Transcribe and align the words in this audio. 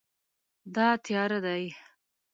دا 0.75 0.87
تیاره 1.05 1.37
دی 1.45 1.63